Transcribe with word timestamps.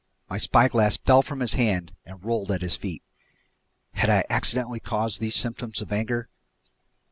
My 0.27 0.37
spyglass 0.37 0.97
fell 0.97 1.21
from 1.21 1.41
his 1.41 1.53
hand 1.53 1.93
and 2.07 2.23
rolled 2.25 2.49
at 2.49 2.63
his 2.63 2.75
feet. 2.75 3.03
Had 3.91 4.09
I 4.09 4.23
accidentally 4.31 4.79
caused 4.79 5.19
these 5.19 5.35
symptoms 5.35 5.79
of 5.79 5.93
anger? 5.93 6.27